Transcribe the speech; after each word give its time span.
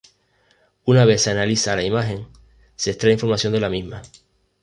Una 0.85 1.05
vez 1.05 1.21
se 1.21 1.29
analiza 1.29 1.75
la 1.75 1.83
imagen, 1.83 2.25
se 2.75 2.89
extrae 2.89 3.13
información 3.13 3.53
de 3.53 3.59
la 3.59 3.69
misma. 3.69 4.01